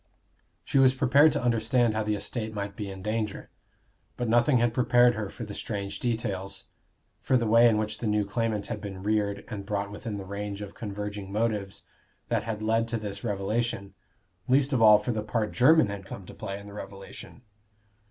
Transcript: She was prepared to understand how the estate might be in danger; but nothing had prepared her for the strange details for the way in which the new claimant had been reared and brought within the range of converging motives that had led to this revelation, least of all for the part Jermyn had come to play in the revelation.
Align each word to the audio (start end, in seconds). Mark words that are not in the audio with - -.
She 0.63 0.79
was 0.79 0.95
prepared 0.95 1.31
to 1.33 1.43
understand 1.43 1.93
how 1.93 2.01
the 2.01 2.15
estate 2.15 2.55
might 2.55 2.75
be 2.75 2.89
in 2.89 3.03
danger; 3.03 3.51
but 4.17 4.27
nothing 4.27 4.57
had 4.57 4.73
prepared 4.73 5.13
her 5.13 5.29
for 5.29 5.43
the 5.45 5.53
strange 5.53 5.99
details 5.99 6.65
for 7.21 7.37
the 7.37 7.45
way 7.45 7.69
in 7.69 7.77
which 7.77 7.99
the 7.99 8.07
new 8.07 8.25
claimant 8.25 8.65
had 8.65 8.81
been 8.81 9.03
reared 9.03 9.43
and 9.47 9.63
brought 9.63 9.91
within 9.91 10.17
the 10.17 10.25
range 10.25 10.59
of 10.59 10.73
converging 10.73 11.31
motives 11.31 11.83
that 12.29 12.41
had 12.41 12.63
led 12.63 12.87
to 12.87 12.97
this 12.97 13.23
revelation, 13.23 13.93
least 14.47 14.73
of 14.73 14.81
all 14.81 14.97
for 14.97 15.11
the 15.11 15.21
part 15.21 15.51
Jermyn 15.51 15.89
had 15.89 16.03
come 16.07 16.25
to 16.25 16.33
play 16.33 16.59
in 16.59 16.65
the 16.65 16.73
revelation. 16.73 17.43